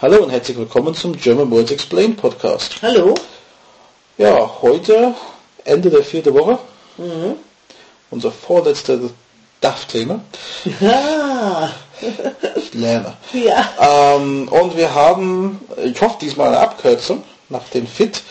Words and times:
Hallo 0.00 0.22
und 0.22 0.30
herzlich 0.30 0.56
willkommen 0.58 0.94
zum 0.94 1.16
German 1.16 1.50
Words 1.50 1.70
Explained 1.70 2.16
Podcast. 2.20 2.76
Hallo. 2.82 3.14
Ja, 4.18 4.50
heute 4.62 5.14
Ende 5.64 5.90
der 5.90 6.02
vierten 6.04 6.34
Woche. 6.34 6.58
Unser 8.10 8.30
vorletzter 8.30 8.98
DAF-Thema. 9.60 10.20
Ah, 10.82 11.68
Ich 12.56 12.74
lerne. 12.74 13.14
ja. 13.32 14.14
Ähm, 14.16 14.48
und 14.48 14.76
wir 14.76 14.94
haben, 14.94 15.60
ich 15.82 16.00
hoffe 16.00 16.16
diesmal 16.20 16.48
eine 16.48 16.58
Abkürzung 16.60 17.22
nach 17.48 17.66
dem 17.70 17.86
FIT, 17.86 18.22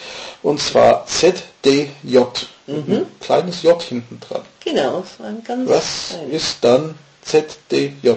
und 0.43 0.61
zwar 0.61 1.05
ZDJ. 1.07 2.19
Ein 2.67 3.05
kleines 3.19 3.61
J 3.63 3.81
hinten 3.81 4.19
dran. 4.19 4.41
Genau, 4.63 5.03
war 5.19 5.27
ein 5.27 5.43
ganz 5.43 5.69
Was 5.69 6.15
ein 6.19 6.31
ist 6.31 6.57
dann 6.61 6.95
ZDJ? 7.23 8.11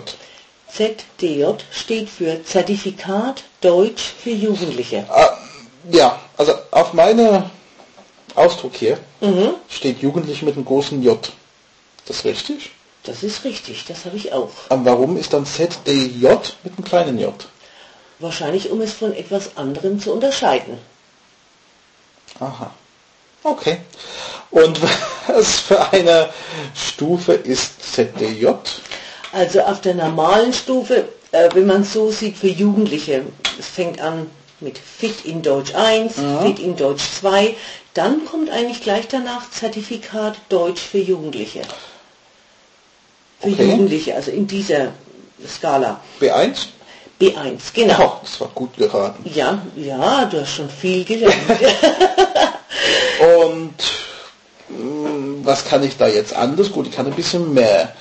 ZDJ 0.72 1.44
steht 1.70 2.08
für 2.08 2.42
Zertifikat 2.44 3.44
Deutsch 3.60 4.12
für 4.22 4.30
Jugendliche. 4.30 5.04
Ah, 5.08 5.36
ja, 5.90 6.20
also 6.36 6.52
auf 6.70 6.92
meiner 6.92 7.50
Ausdruck 8.34 8.76
hier 8.76 8.98
steht 9.68 10.00
Jugendliche 10.00 10.44
mit 10.44 10.54
einem 10.54 10.64
großen 10.64 11.02
J. 11.02 11.18
Das 12.06 12.18
ist 12.18 12.24
richtig? 12.24 12.70
Das 13.02 13.22
ist 13.22 13.44
richtig, 13.44 13.84
das 13.86 14.04
habe 14.04 14.16
ich 14.16 14.32
auch. 14.32 14.50
Aber 14.68 14.84
warum 14.84 15.16
ist 15.16 15.32
dann 15.32 15.46
ZDJ 15.46 16.26
mit 16.62 16.76
einem 16.76 16.84
kleinen 16.84 17.18
J? 17.18 17.34
Wahrscheinlich, 18.18 18.70
um 18.70 18.80
es 18.80 18.92
von 18.92 19.14
etwas 19.14 19.56
anderem 19.56 20.00
zu 20.00 20.12
unterscheiden. 20.12 20.78
Aha. 22.40 22.72
Okay. 23.44 23.78
Und 24.50 24.80
was 25.26 25.60
für 25.60 25.92
eine 25.92 26.30
Stufe 26.74 27.32
ist 27.32 27.94
ZDJ? 27.94 28.46
Also 29.32 29.60
auf 29.60 29.80
der 29.80 29.94
normalen 29.94 30.52
Stufe, 30.52 31.08
äh, 31.32 31.48
wenn 31.54 31.66
man 31.66 31.82
es 31.82 31.92
so 31.92 32.10
sieht, 32.10 32.36
für 32.36 32.48
Jugendliche, 32.48 33.22
es 33.58 33.66
fängt 33.66 34.00
an 34.00 34.30
mit 34.60 34.78
Fit 34.78 35.24
in 35.24 35.42
Deutsch 35.42 35.74
1, 35.74 36.14
Fit 36.42 36.58
in 36.58 36.76
Deutsch 36.76 37.04
2, 37.20 37.54
dann 37.94 38.24
kommt 38.24 38.50
eigentlich 38.50 38.82
gleich 38.82 39.06
danach 39.08 39.50
Zertifikat 39.50 40.36
Deutsch 40.48 40.80
für 40.80 40.98
Jugendliche. 40.98 41.62
Für 43.40 43.50
Okay. 43.50 43.70
Jugendliche, 43.70 44.14
also 44.16 44.30
in 44.32 44.46
dieser 44.48 44.88
Skala. 45.46 46.00
B1? 46.20 46.66
B1, 47.20 47.60
genau. 47.72 48.14
Oh, 48.16 48.18
das 48.22 48.40
war 48.40 48.48
gut 48.54 48.76
geraten. 48.76 49.28
Ja, 49.32 49.62
ja, 49.76 50.24
du 50.24 50.40
hast 50.40 50.54
schon 50.54 50.70
viel 50.70 51.04
gelernt. 51.04 51.34
Und 53.44 53.74
mh, 54.68 55.44
was 55.44 55.64
kann 55.64 55.84
ich 55.84 55.96
da 55.96 56.08
jetzt 56.08 56.34
anders? 56.34 56.72
Gut, 56.72 56.88
ich 56.88 56.94
kann 56.96 57.06
ein 57.06 57.12
bisschen 57.12 57.54
mehr. 57.54 57.92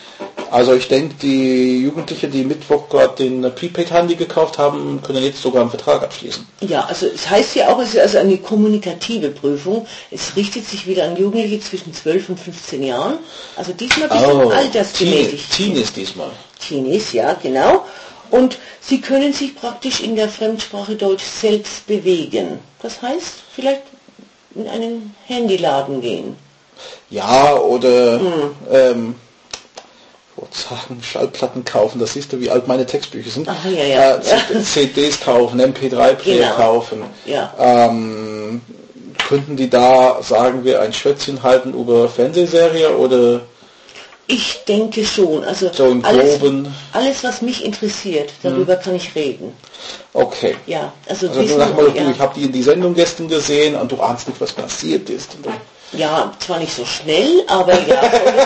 Also 0.51 0.73
ich 0.73 0.87
denke, 0.87 1.15
die 1.21 1.81
Jugendlichen, 1.81 2.31
die 2.31 2.43
Mittwoch 2.43 2.89
gerade 2.89 3.15
den 3.23 3.41
Prepaid-Handy 3.41 4.15
gekauft 4.15 4.57
haben, 4.57 5.01
können 5.03 5.23
jetzt 5.23 5.41
sogar 5.41 5.61
einen 5.61 5.69
Vertrag 5.69 6.03
abschließen. 6.03 6.45
ja, 6.61 6.85
also 6.85 7.05
es 7.07 7.29
heißt 7.29 7.55
ja 7.55 7.69
auch, 7.69 7.79
es 7.79 7.93
ist 7.93 7.99
also 7.99 8.17
eine 8.19 8.37
kommunikative 8.37 9.29
Prüfung. 9.29 9.85
Es 10.11 10.35
richtet 10.35 10.65
sich 10.65 10.87
wieder 10.87 11.03
an 11.05 11.17
Jugendliche 11.17 11.59
zwischen 11.59 11.93
12 11.93 12.29
und 12.29 12.39
15 12.39 12.83
Jahren. 12.83 13.17
Also 13.55 13.73
diesmal 13.73 14.09
ein 14.09 14.17
bisschen 14.19 14.41
Teen, 14.41 14.51
altersgemäßigt. 14.51 15.51
Teen 15.55 15.75
ist 15.75 15.95
diesmal. 15.95 16.29
Teenies, 16.59 17.13
ja, 17.13 17.33
genau. 17.33 17.85
Und 18.29 18.57
sie 18.81 18.99
können 18.99 19.31
sich 19.33 19.55
praktisch 19.55 20.01
in 20.01 20.15
der 20.15 20.27
Fremdsprache 20.29 20.95
Deutsch 20.95 21.23
selbst 21.23 21.87
bewegen. 21.87 22.59
Das 22.81 23.01
heißt, 23.01 23.33
vielleicht 23.55 23.83
in 24.55 24.67
einen 24.67 25.15
Handyladen 25.25 26.01
gehen. 26.01 26.35
Ja, 27.09 27.55
oder 27.55 28.19
Hm. 28.19 28.51
ähm, 28.71 29.15
wollte 30.47 30.57
sagen, 30.57 31.01
Schallplatten 31.03 31.65
kaufen, 31.65 31.99
das 31.99 32.13
siehst 32.13 32.33
du, 32.33 32.39
wie 32.39 32.49
alt 32.49 32.67
meine 32.67 32.85
Textbücher 32.85 33.29
sind. 33.29 33.47
Ach, 33.49 33.65
ja, 33.65 33.83
ja. 33.83 34.15
Äh, 34.17 34.61
CDs 34.63 35.19
kaufen, 35.19 35.59
MP3-Player 35.61 36.15
Genau. 36.43 36.55
kaufen. 36.55 37.03
Ja. 37.25 37.53
Ähm, 37.59 38.61
könnten 39.27 39.57
die 39.57 39.69
da, 39.69 40.17
sagen 40.21 40.63
wir, 40.63 40.81
ein 40.81 40.93
Schwätzchen 40.93 41.43
halten 41.43 41.73
über 41.73 42.07
Fernsehserie 42.07 42.95
oder 42.95 43.41
Ich 44.27 44.59
denke 44.67 45.05
schon. 45.05 45.43
Also 45.45 45.71
so 45.73 45.85
im 45.87 46.03
alles, 46.03 46.39
Groben? 46.39 46.73
alles, 46.93 47.23
was 47.23 47.41
mich 47.41 47.63
interessiert, 47.63 48.31
darüber 48.43 48.75
kann 48.75 48.95
ich 48.95 49.15
reden. 49.15 49.53
Okay. 50.13 50.55
Ja, 50.65 50.91
also, 51.07 51.27
Also 51.27 51.39
du 51.39 51.45
wissen, 51.47 51.59
sag 51.59 51.75
mal, 51.75 51.89
du, 51.89 51.97
ja, 51.97 52.11
ich 52.11 52.19
habe 52.19 52.33
die 52.37 52.43
in 52.45 52.51
die 52.51 52.63
Sendung 52.63 52.93
gestern 52.93 53.27
gesehen 53.29 53.75
und 53.75 53.91
du 53.91 53.99
ahnst 54.01 54.27
nicht, 54.27 54.41
was 54.41 54.51
passiert 54.51 55.09
ist. 55.09 55.37
Dann, 55.43 55.53
ja, 55.93 56.33
zwar 56.39 56.59
nicht 56.59 56.75
so 56.75 56.83
schnell, 56.85 57.43
aber 57.47 57.73
ja, 57.87 58.01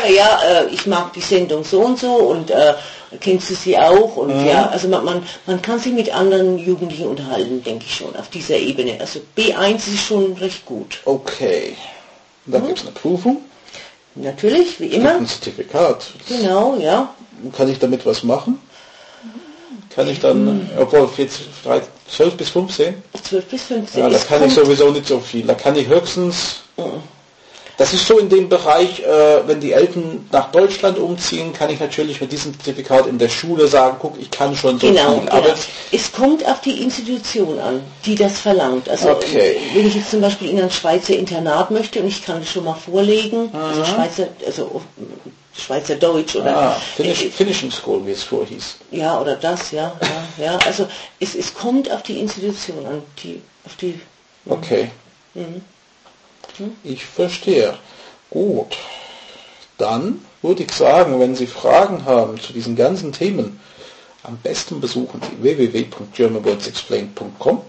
ja, 0.15 0.39
äh, 0.43 0.67
ich 0.71 0.85
mag 0.85 1.13
die 1.13 1.21
Sendung 1.21 1.63
so 1.63 1.81
und 1.81 1.99
so 1.99 2.13
und 2.13 2.51
äh, 2.51 2.75
kennst 3.19 3.49
du 3.49 3.55
sie 3.55 3.75
auch 3.77 4.17
und 4.17 4.39
Mhm. 4.41 4.47
ja, 4.47 4.67
also 4.69 4.87
man, 4.87 5.03
man, 5.03 5.23
man 5.47 5.61
kann 5.63 5.79
sich 5.79 5.93
mit 5.93 6.13
anderen 6.13 6.59
Jugendlichen 6.59 7.07
unterhalten, 7.07 7.63
denke 7.63 7.85
ich 7.87 7.95
schon, 7.95 8.15
auf 8.15 8.29
dieser 8.29 8.57
Ebene. 8.57 8.97
Also 8.99 9.19
B1 9.35 9.75
ist 9.77 10.01
schon 10.05 10.33
recht 10.33 10.63
gut. 10.65 10.99
okay. 11.05 11.75
Und 12.45 12.49
Mhm. 12.49 12.51
dann 12.53 12.67
gibt 12.67 12.79
es 12.79 12.85
eine 12.85 12.93
Prüfung, 12.93 13.37
Natürlich, 14.15 14.79
wie 14.79 14.87
immer. 14.87 15.15
ein 15.15 15.27
Zertifikat. 15.27 16.05
Genau, 16.27 16.77
ja. 16.79 17.13
Kann 17.55 17.69
ich 17.69 17.79
damit 17.79 18.05
was 18.05 18.23
machen? 18.23 18.59
Kann 19.89 20.07
ich 20.07 20.19
dann, 20.19 20.69
obwohl 20.77 21.09
jetzt 21.17 21.39
12 22.09 22.37
bis 22.37 22.49
15? 22.49 22.95
12 23.23 23.45
bis 23.45 23.63
15. 23.63 24.01
Ja, 24.01 24.09
da 24.09 24.17
kann 24.19 24.43
ich 24.43 24.53
kommt- 24.53 24.65
sowieso 24.67 24.91
nicht 24.91 25.07
so 25.07 25.19
viel. 25.19 25.45
Da 25.45 25.53
kann 25.53 25.75
ich 25.75 25.87
höchstens. 25.87 26.61
Das 27.77 27.93
ist 27.93 28.05
so 28.05 28.19
in 28.19 28.29
dem 28.29 28.47
Bereich, 28.49 28.99
äh, 28.99 29.47
wenn 29.47 29.59
die 29.59 29.71
Eltern 29.71 30.27
nach 30.31 30.51
Deutschland 30.51 30.99
umziehen, 30.99 31.51
kann 31.53 31.69
ich 31.69 31.79
natürlich 31.79 32.21
mit 32.21 32.31
diesem 32.31 32.53
Zertifikat 32.59 33.07
in 33.07 33.17
der 33.17 33.29
Schule 33.29 33.67
sagen, 33.67 33.97
guck, 33.99 34.19
ich 34.19 34.29
kann 34.29 34.55
schon 34.55 34.79
so 34.79 34.87
Genau, 34.87 35.13
viel. 35.13 35.19
genau. 35.21 35.31
Aber 35.33 35.55
Es 35.91 36.11
kommt 36.11 36.45
auf 36.45 36.61
die 36.61 36.81
Institution 36.83 37.57
an, 37.59 37.81
die 38.05 38.15
das 38.15 38.39
verlangt. 38.39 38.87
Also 38.89 39.09
Okay. 39.11 39.55
wenn 39.73 39.87
ich 39.87 39.95
jetzt 39.95 40.11
zum 40.11 40.21
Beispiel 40.21 40.49
in 40.49 40.61
ein 40.61 40.69
Schweizer 40.69 41.13
Internat 41.15 41.71
möchte 41.71 42.01
und 42.01 42.07
ich 42.07 42.23
kann 42.23 42.39
das 42.39 42.49
schon 42.51 42.65
mal 42.65 42.75
vorlegen, 42.75 43.49
also 43.53 43.83
Schweizer, 43.85 44.27
also 44.45 44.81
Schweizer 45.57 45.95
Deutsch 45.95 46.35
oder 46.35 46.55
ah, 46.55 46.81
Finish, 46.95 47.23
äh, 47.25 47.29
Finishing 47.29 47.71
School, 47.71 48.05
wie 48.05 48.11
es 48.11 48.23
vorher 48.23 48.47
hieß. 48.47 48.75
ja 48.91 49.19
oder 49.19 49.35
das, 49.35 49.71
ja, 49.71 49.91
ja, 50.37 50.45
ja. 50.45 50.59
Also 50.65 50.87
es, 51.19 51.35
es 51.35 51.53
kommt 51.53 51.91
auf 51.91 52.03
die 52.03 52.19
Institution 52.19 52.85
an, 52.85 53.01
die 53.23 53.41
auf 53.65 53.75
die 53.75 53.99
Okay. 54.45 54.89
Mhm. 55.33 55.61
Ich 56.83 57.05
verstehe. 57.05 57.77
Gut. 58.29 58.77
Dann 59.77 60.25
würde 60.41 60.63
ich 60.63 60.71
sagen, 60.71 61.19
wenn 61.19 61.35
Sie 61.35 61.47
Fragen 61.47 62.05
haben 62.05 62.39
zu 62.39 62.53
diesen 62.53 62.75
ganzen 62.75 63.11
Themen, 63.11 63.59
am 64.23 64.37
besten 64.37 64.79
besuchen 64.79 65.19
Sie 65.21 65.41
www.germanwordsexplained.com 65.41 67.61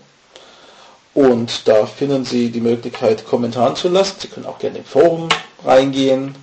und 1.15 1.67
da 1.69 1.87
finden 1.87 2.25
Sie 2.25 2.51
die 2.51 2.61
Möglichkeit, 2.61 3.25
Kommentaren 3.27 3.77
zu 3.77 3.89
lassen. 3.89 4.17
Sie 4.19 4.29
können 4.29 4.47
auch 4.47 4.59
gerne 4.59 4.79
im 4.79 4.85
Forum 4.85 5.29
reingehen. 5.65 6.35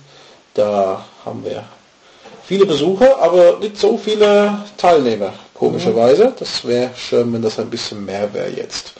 Da 0.54 1.04
haben 1.24 1.44
wir 1.44 1.64
viele 2.44 2.66
Besucher, 2.66 3.20
aber 3.20 3.58
nicht 3.60 3.76
so 3.76 3.96
viele 3.96 4.58
Teilnehmer, 4.76 5.32
komischerweise. 5.54 6.32
Das 6.38 6.64
wäre 6.64 6.90
schön, 6.96 7.32
wenn 7.32 7.42
das 7.42 7.58
ein 7.60 7.70
bisschen 7.70 8.04
mehr 8.04 8.32
wäre 8.34 8.50
jetzt. 8.50 8.94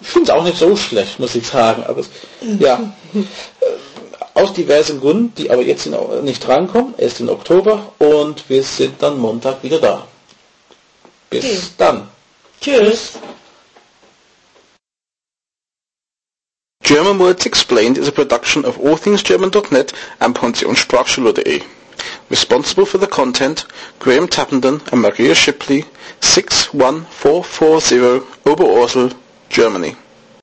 finde 0.11 0.31
es 0.31 0.37
auch 0.37 0.43
nicht 0.43 0.57
so 0.57 0.75
schlecht, 0.75 1.19
muss 1.19 1.35
ich 1.35 1.47
sagen. 1.47 1.83
Aber 1.83 2.01
es, 2.01 2.09
ja, 2.59 2.93
äh, 3.13 3.23
aus 4.33 4.53
diversen 4.53 4.99
Gründen, 4.99 5.33
die 5.37 5.51
aber 5.51 5.61
jetzt 5.61 5.85
in, 5.85 5.95
nicht 6.23 6.45
drankommen, 6.45 6.93
erst 6.97 7.19
im 7.19 7.29
Oktober 7.29 7.91
und 7.99 8.49
wir 8.49 8.63
sind 8.63 9.01
dann 9.01 9.19
Montag 9.19 9.61
wieder 9.63 9.79
da. 9.79 10.07
Bis 11.29 11.45
Okay. 11.45 11.59
dann. 11.77 12.07
Tschüss. 12.61 13.13
German 16.83 17.19
Words 17.19 17.45
Explained 17.45 17.97
is 17.97 18.07
a 18.07 18.11
production 18.11 18.65
of 18.65 18.77
allthingsgerman.net 18.77 19.93
and 20.19 20.35
pensionssprachschule.de. 20.35 21.61
Responsible 22.29 22.85
for 22.85 22.97
the 22.97 23.07
content, 23.07 23.65
Graham 23.99 24.27
Tappenden 24.27 24.81
and 24.91 25.01
Maria 25.01 25.35
Shipley, 25.35 25.85
61440 26.21 28.23
Oberursel, 28.45 29.13
Germany. 29.51 29.95